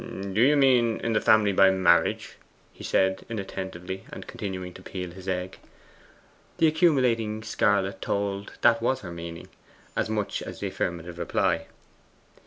[0.03, 2.35] 'Do you mean in the family by marriage?'
[2.73, 5.59] he replied inattentively, and continuing to peel his egg.
[6.57, 9.49] The accumulating scarlet told that was her meaning,
[9.95, 11.67] as much as the affirmative reply.